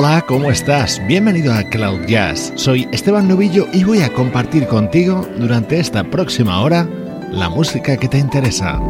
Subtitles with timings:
[0.00, 1.04] Hola, ¿cómo estás?
[1.08, 2.52] Bienvenido a Cloud Jazz.
[2.54, 6.88] Soy Esteban Novillo y voy a compartir contigo durante esta próxima hora
[7.32, 8.80] la música que te interesa.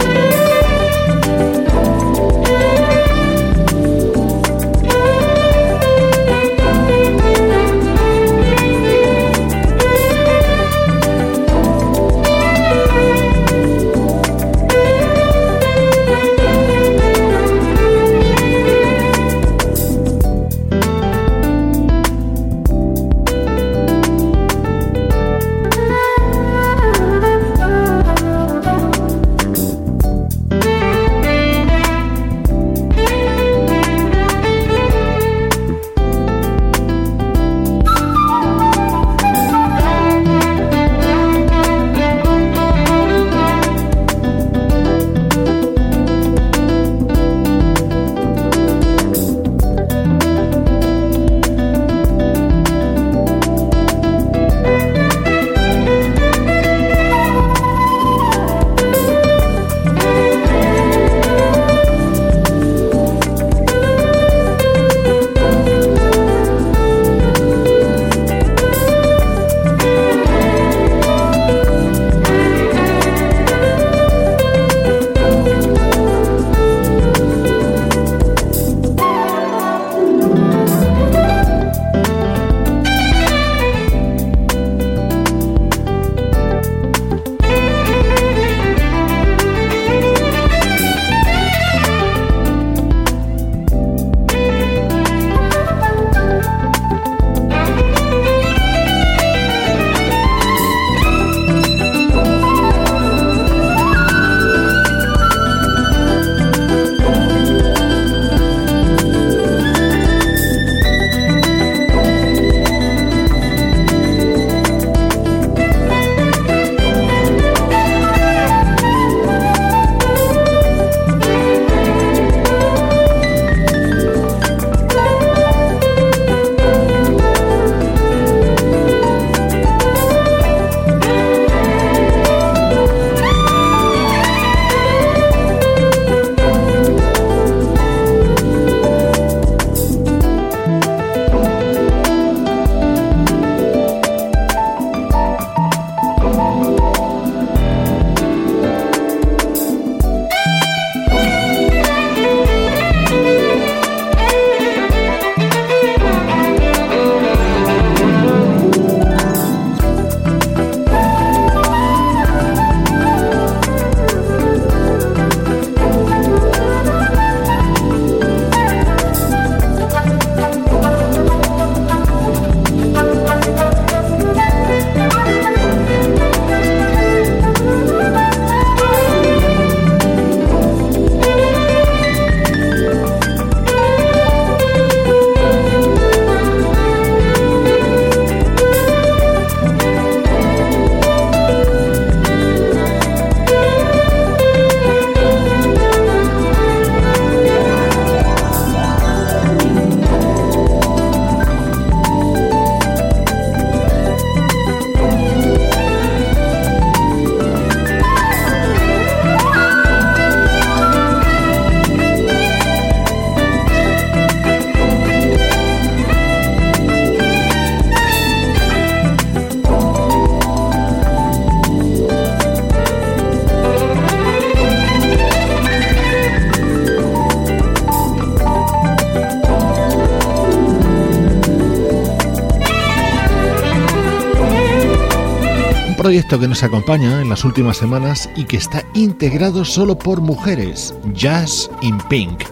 [236.37, 241.71] Que nos acompaña en las últimas semanas y que está integrado solo por mujeres, Jazz
[241.81, 242.43] in Pink.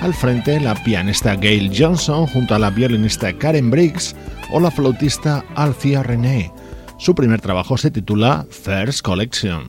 [0.00, 4.16] Al frente la pianista Gail Johnson junto a la violinista Karen Briggs
[4.50, 6.50] o la flautista Althea René.
[6.96, 9.66] Su primer trabajo se titula First Collection.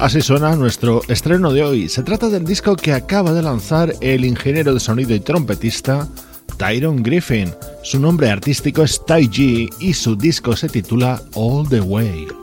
[0.00, 1.88] Así suena nuestro estreno de hoy.
[1.90, 6.08] Se trata del disco que acaba de lanzar el ingeniero de sonido y trompetista
[6.56, 7.52] Tyron Griffin.
[7.82, 12.39] Su nombre artístico es Ty G y su disco se titula All the Way.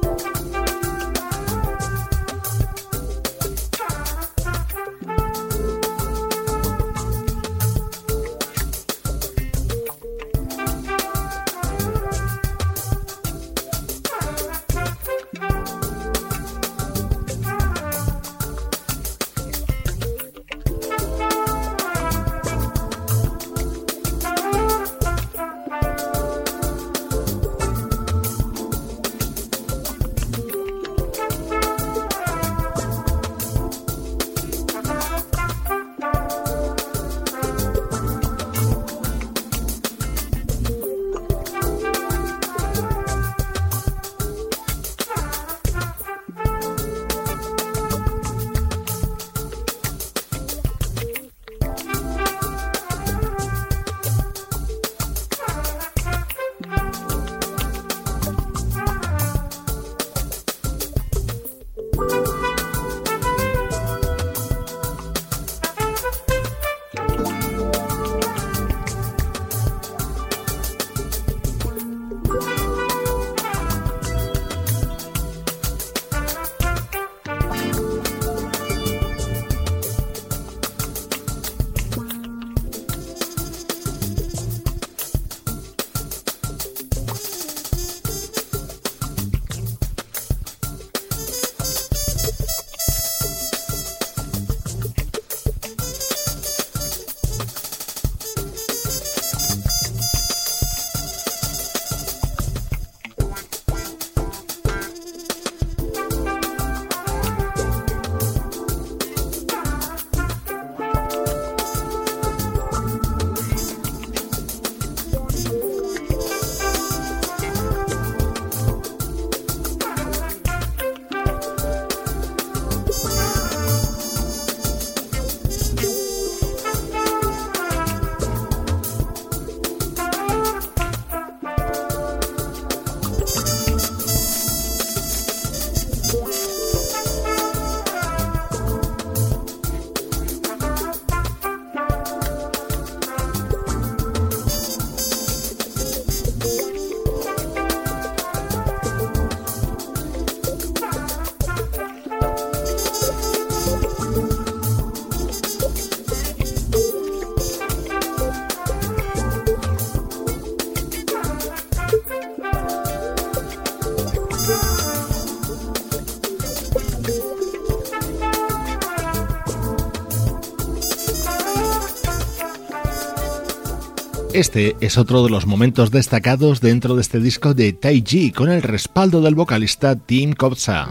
[174.37, 178.61] Este es otro de los momentos destacados dentro de este disco de Taiji con el
[178.61, 180.89] respaldo del vocalista Tim Kobza.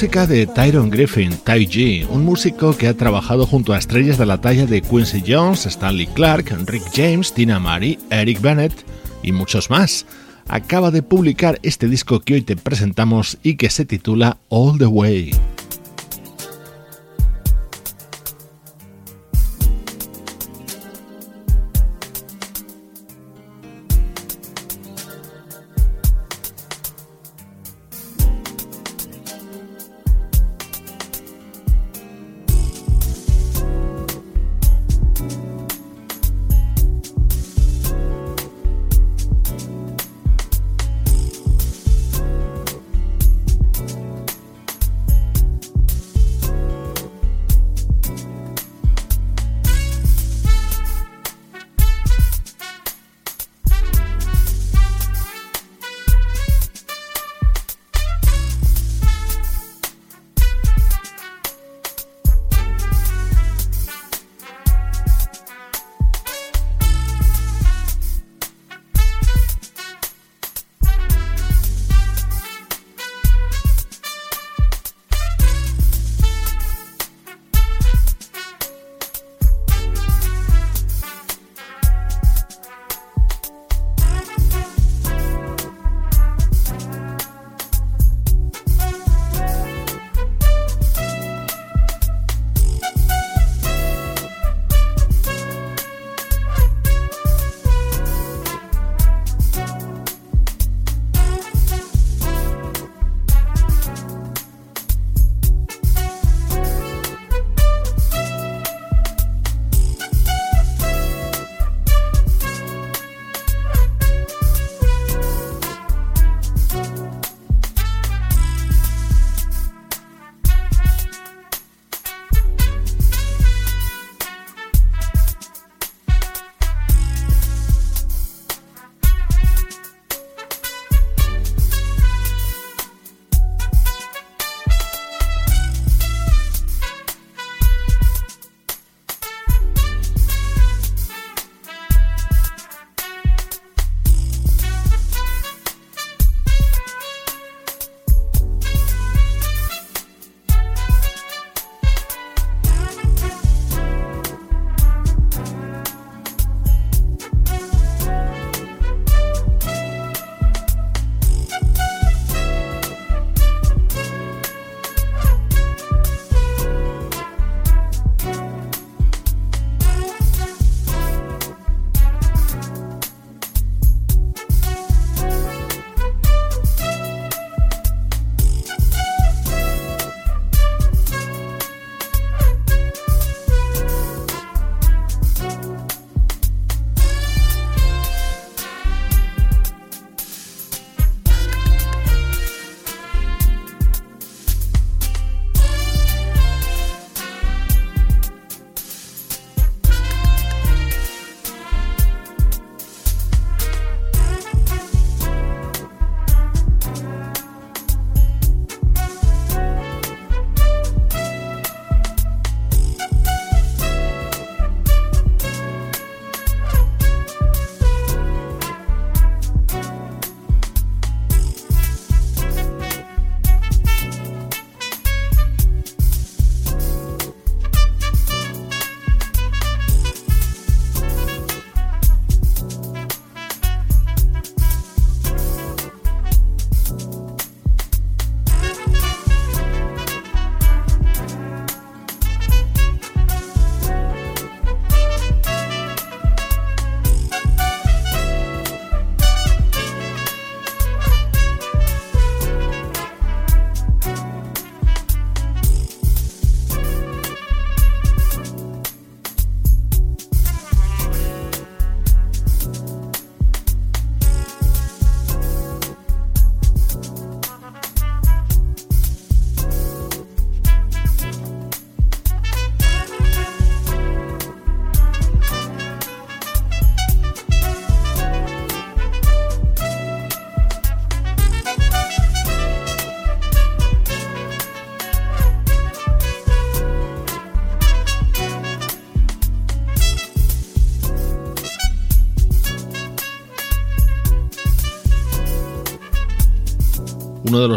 [0.00, 4.24] Música de Tyron Griffin, Ty G, un músico que ha trabajado junto a estrellas de
[4.24, 8.72] la talla de Quincy Jones, Stanley Clark, Rick James, Tina Marie, Eric Bennett
[9.22, 10.06] y muchos más.
[10.48, 14.86] Acaba de publicar este disco que hoy te presentamos y que se titula All the
[14.86, 15.32] Way.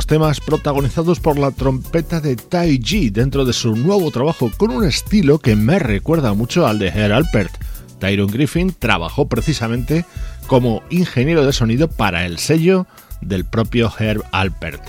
[0.08, 4.86] Temas protagonizados por la trompeta de Tai Ji dentro de su nuevo trabajo con un
[4.86, 7.54] estilo que me recuerda mucho al de Herr Alpert.
[8.00, 10.06] Tyron Griffin trabajó precisamente
[10.48, 12.88] como ingeniero de sonido para el sello
[13.22, 14.82] del propio Herb Alpert.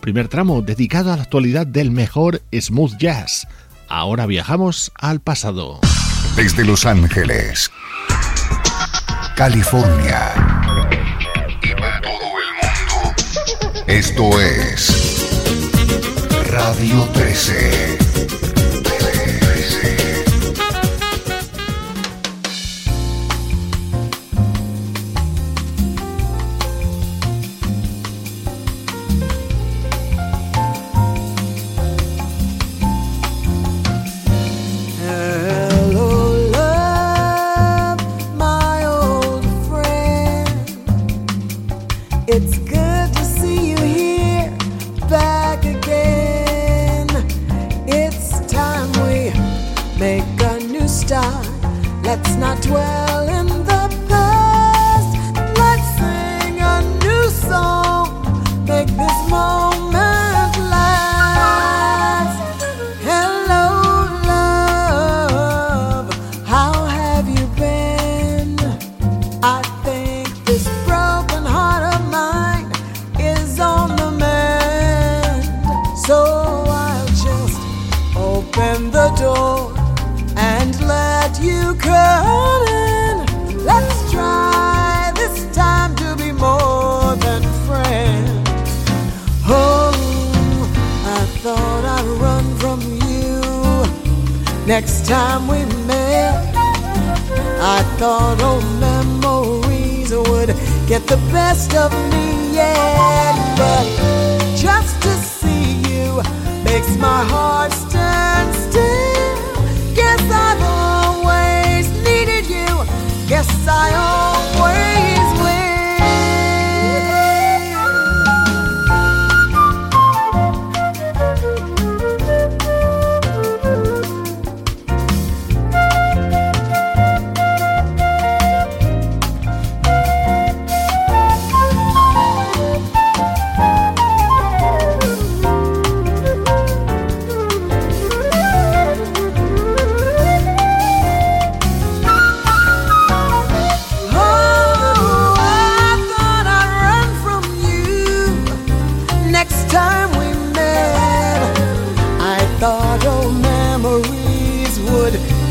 [0.00, 3.46] Primer tramo dedicado a la actualidad del mejor smooth jazz.
[3.88, 5.80] Ahora viajamos al pasado.
[6.36, 7.70] Desde Los Ángeles,
[9.36, 10.41] California
[13.98, 15.28] esto es
[16.50, 18.51] Radio 13.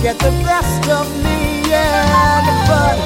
[0.01, 2.65] get the best of me, yeah.
[2.67, 2.97] But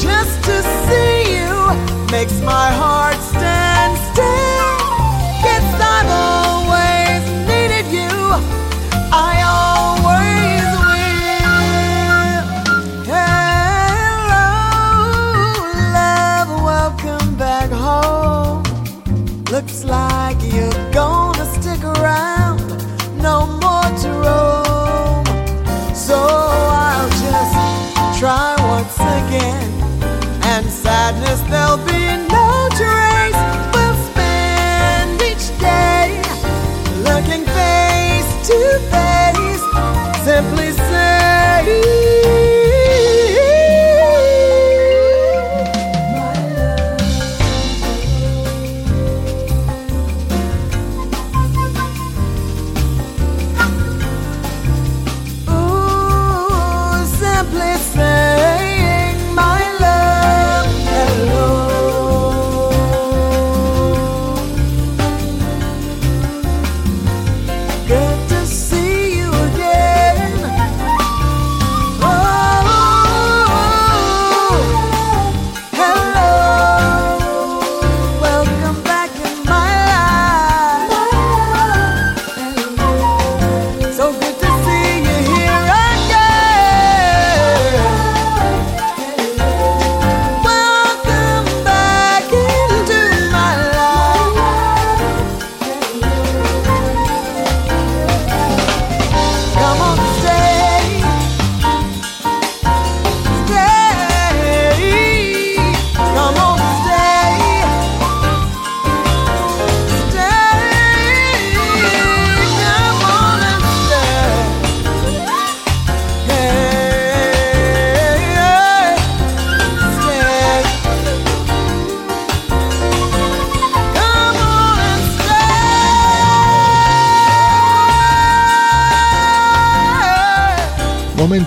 [0.00, 3.01] just to see you makes my heart.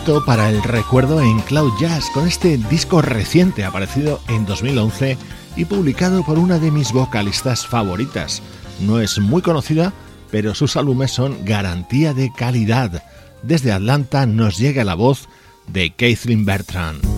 [0.05, 5.17] Para el recuerdo en Cloud Jazz con este disco reciente aparecido en 2011
[5.55, 8.43] y publicado por una de mis vocalistas favoritas.
[8.81, 9.93] No es muy conocida,
[10.29, 13.03] pero sus álbumes son garantía de calidad.
[13.41, 15.27] Desde Atlanta nos llega la voz
[15.67, 17.14] de Kathleen Bertrand.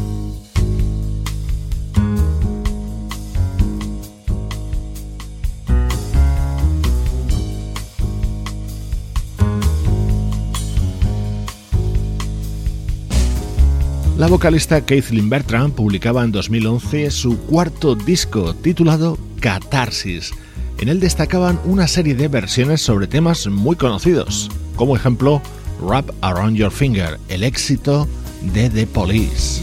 [14.18, 20.32] La vocalista Kathleen Bertrand publicaba en 2011 su cuarto disco titulado Catarsis.
[20.80, 25.40] En él destacaban una serie de versiones sobre temas muy conocidos, como ejemplo
[25.82, 28.08] Wrap Around Your Finger, el éxito
[28.42, 29.62] de The Police.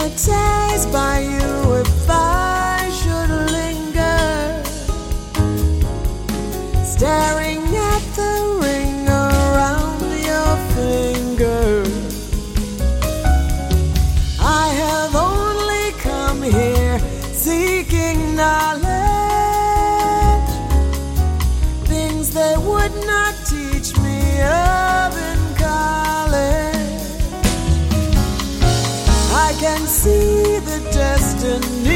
[0.00, 4.62] Hypnotized by you if I should linger,
[6.84, 11.84] staring at the ring around your finger.
[14.40, 16.98] I have only come here
[17.32, 18.88] seeking knowledge,
[21.88, 23.79] things they would not teach
[29.76, 31.89] can see the destiny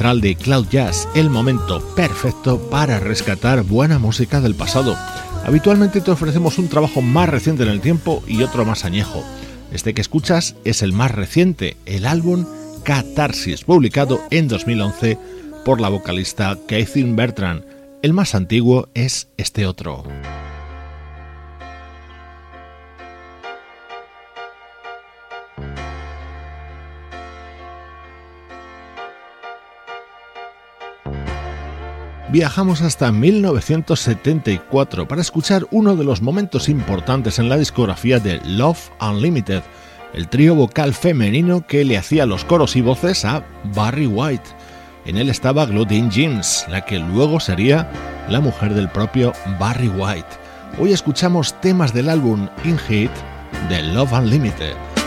[0.00, 4.96] de Cloud Jazz, el momento perfecto para rescatar buena música del pasado.
[5.44, 9.22] Habitualmente te ofrecemos un trabajo más reciente en el tiempo y otro más añejo.
[9.70, 12.46] Este que escuchas es el más reciente, el álbum
[12.82, 15.18] Catarsis, publicado en 2011
[15.66, 17.62] por la vocalista Catherine Bertrand.
[18.00, 20.04] El más antiguo es este otro.
[32.30, 38.90] Viajamos hasta 1974 para escuchar uno de los momentos importantes en la discografía de Love
[39.00, 39.62] Unlimited,
[40.14, 44.48] el trío vocal femenino que le hacía los coros y voces a Barry White.
[45.06, 47.90] En él estaba Claudine Jeans, la que luego sería
[48.28, 50.28] la mujer del propio Barry White.
[50.78, 53.10] Hoy escuchamos temas del álbum In Hit
[53.68, 54.99] de Love Unlimited.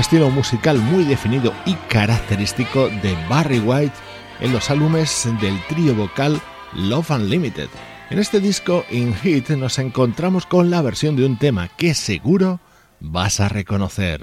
[0.00, 3.94] Estilo musical muy definido y característico de Barry White
[4.40, 6.40] en los álbumes del trío vocal
[6.72, 7.68] Love Unlimited.
[8.08, 12.60] En este disco, In Hit, nos encontramos con la versión de un tema que seguro
[12.98, 14.22] vas a reconocer.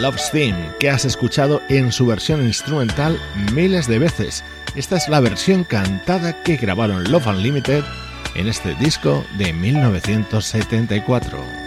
[0.00, 3.20] Love's Theme, que has escuchado en su versión instrumental
[3.52, 4.42] miles de veces.
[4.74, 7.84] Esta es la versión cantada que grabaron Love Unlimited
[8.34, 11.59] en este disco de 1974.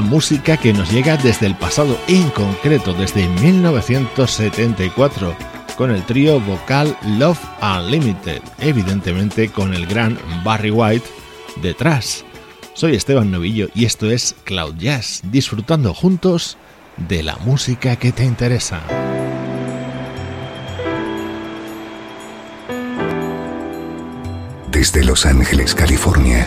[0.00, 5.36] Música que nos llega desde el pasado, en concreto desde 1974.
[5.76, 11.06] con el trío vocal Love Unlimited, evidentemente con el gran Barry White
[11.60, 12.24] detrás.
[12.72, 16.56] Soy Esteban Novillo y esto es Cloud Jazz, disfrutando juntos
[16.96, 18.80] de la música que te interesa.
[24.70, 26.46] Desde Los Ángeles, California.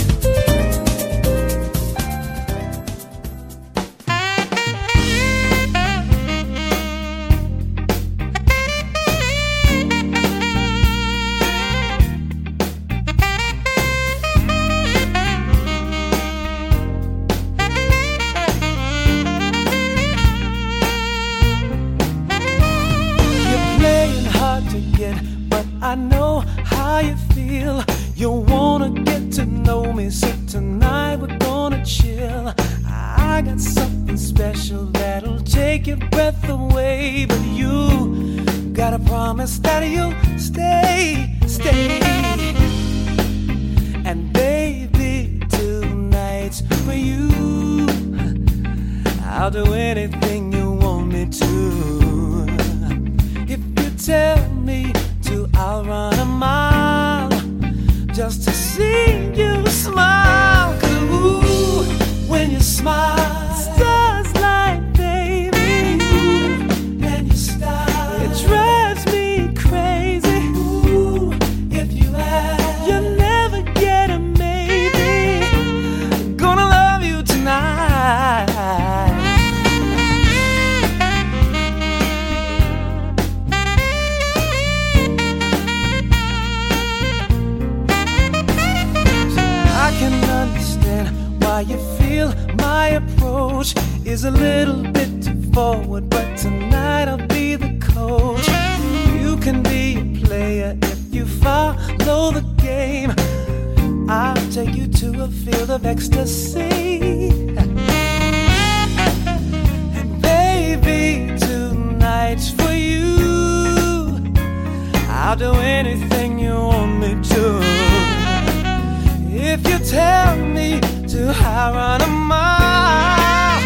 [120.01, 120.69] help me
[121.11, 123.59] to high run a mile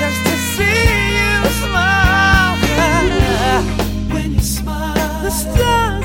[0.00, 0.84] just to see
[1.18, 2.54] you smile.
[4.12, 6.01] When you smile, the stars.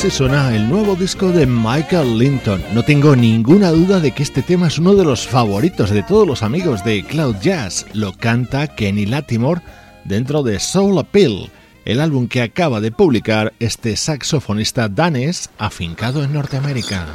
[0.00, 2.64] Así suena el nuevo disco de Michael Linton.
[2.72, 6.26] No tengo ninguna duda de que este tema es uno de los favoritos de todos
[6.26, 7.84] los amigos de Cloud Jazz.
[7.92, 9.60] Lo canta Kenny Latimore
[10.06, 11.50] dentro de Soul Appeal,
[11.84, 17.06] el álbum que acaba de publicar este saxofonista danés afincado en Norteamérica.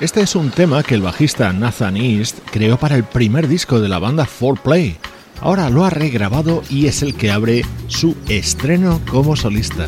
[0.00, 3.90] Este es un tema que el bajista Nathan East creó para el primer disco de
[3.90, 4.96] la banda 4Play
[5.42, 9.86] ahora lo ha regrabado y es el que abre su estreno como solista.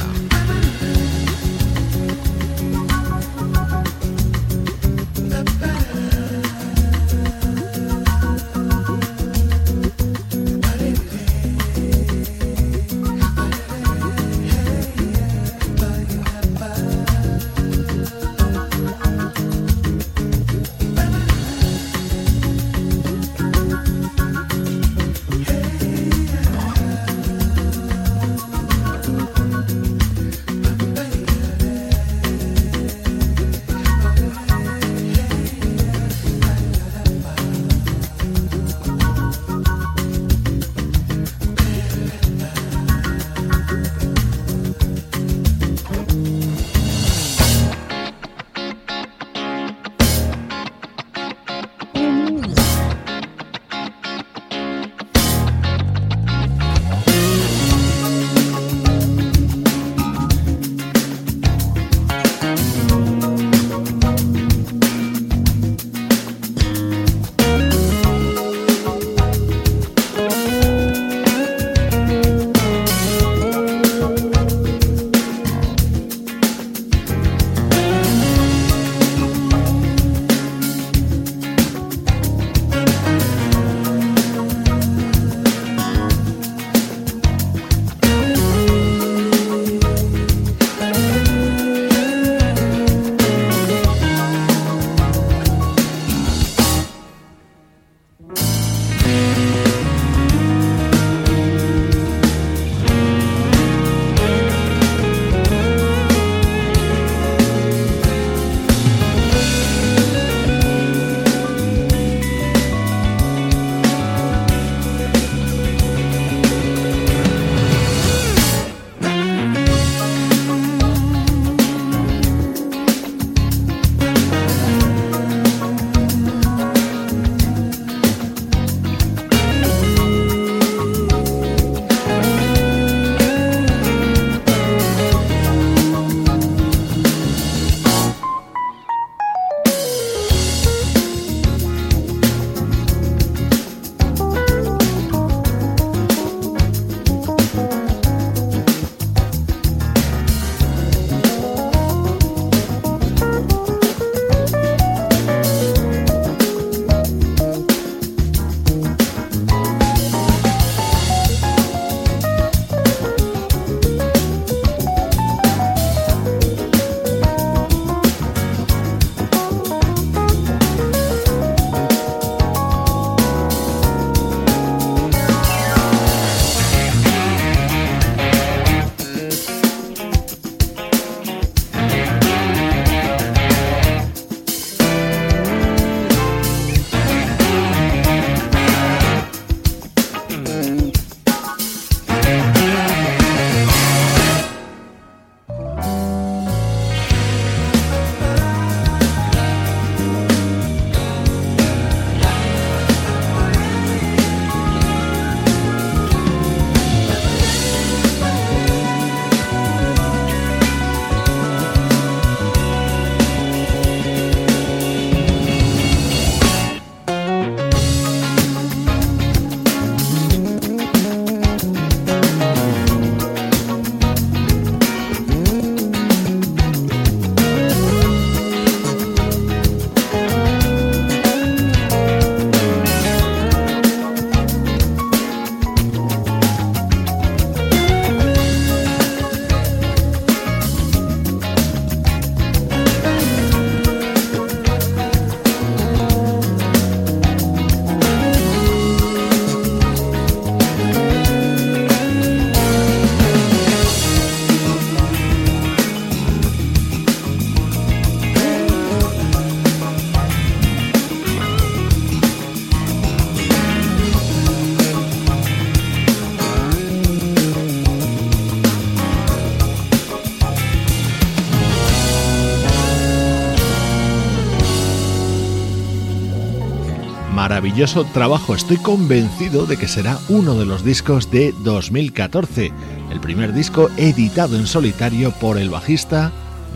[277.55, 278.57] Maravilloso trabajo.
[278.57, 282.73] Estoy convencido de que será uno de los discos de 2014,
[283.13, 286.33] el primer disco editado en solitario por el bajista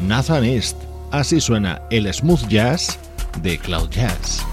[0.07, 0.76] Nathan East.
[1.11, 2.97] Así suena el smooth jazz
[3.43, 4.47] de Cloud Jazz.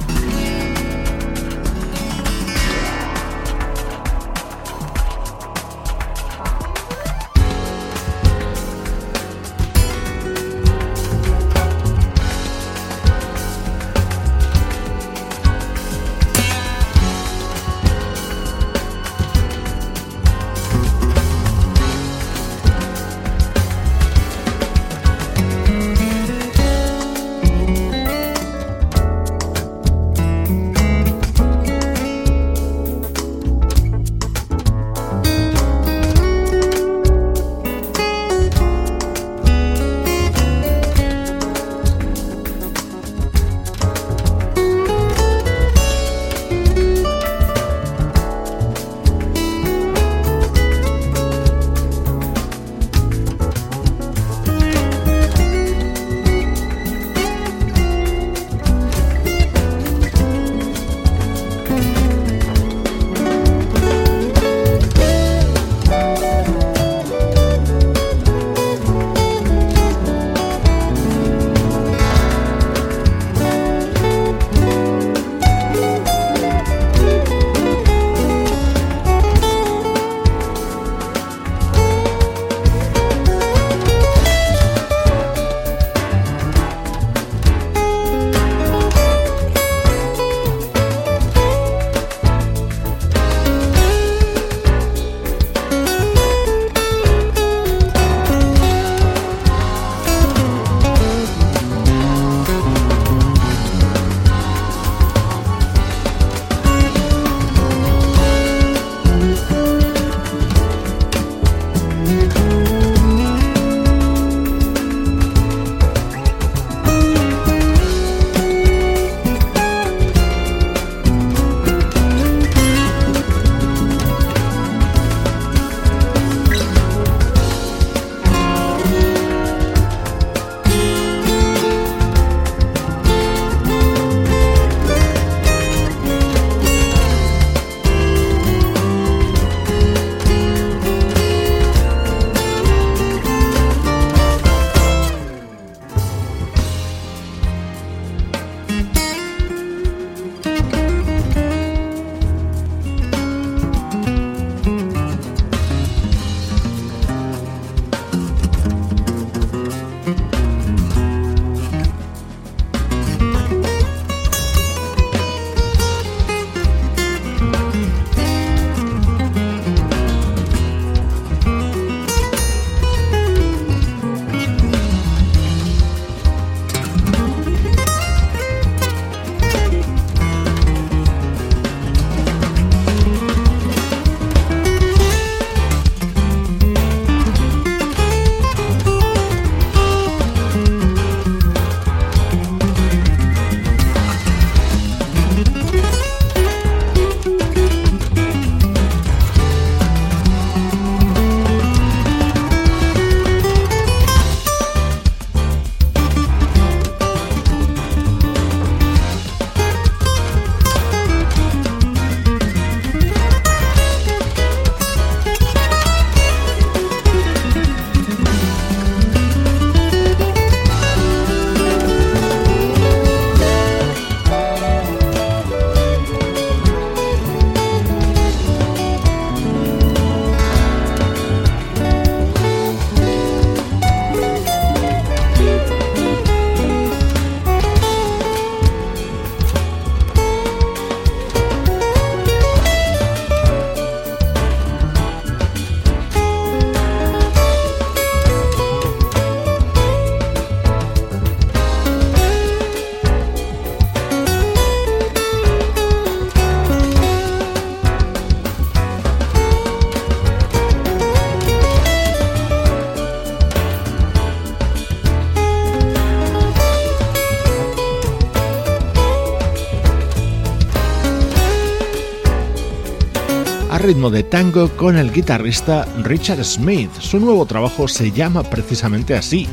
[273.86, 276.90] Ritmo de tango con el guitarrista Richard Smith.
[277.00, 279.48] Su nuevo trabajo se llama precisamente así,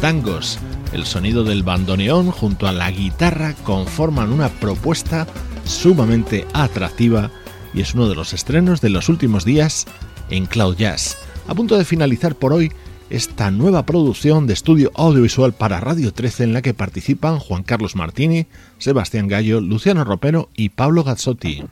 [0.00, 0.58] Tangos.
[0.94, 5.26] El sonido del bandoneón junto a la guitarra conforman una propuesta
[5.66, 7.30] sumamente atractiva
[7.74, 9.84] y es uno de los estrenos de los últimos días
[10.30, 11.18] en Cloud Jazz.
[11.46, 12.72] A punto de finalizar por hoy
[13.10, 17.94] esta nueva producción de estudio audiovisual para Radio 13 en la que participan Juan Carlos
[17.94, 18.46] Martini,
[18.78, 21.64] Sebastián Gallo, Luciano Ropero y Pablo Gazzotti.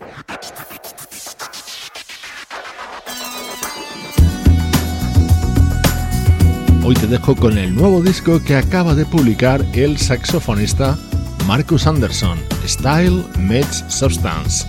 [6.86, 10.98] Hoy te dejo con el nuevo disco que acaba de publicar el saxofonista
[11.46, 14.66] Marcus Anderson, Style Meets Substance.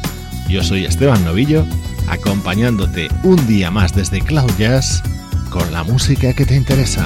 [0.47, 1.65] Yo soy Esteban Novillo,
[2.07, 5.03] acompañándote un día más desde Cloud Jazz
[5.49, 7.05] con la música que te interesa.